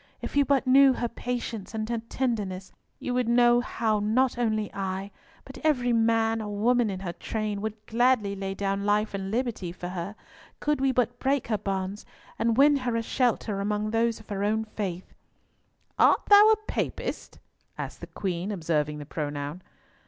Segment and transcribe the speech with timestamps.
[0.19, 4.73] If you but knew her patience and her tenderness, you would know how not only
[4.73, 5.11] I,
[5.45, 9.71] but every man or woman in her train, would gladly lay down life and liberty
[9.71, 10.15] for her,
[10.59, 12.03] could we but break her bonds,
[12.39, 15.13] and win her a shelter among those of her own faith."
[15.99, 17.37] "Art a Papist?"
[17.77, 19.61] asked the Queen, observing the pronoun.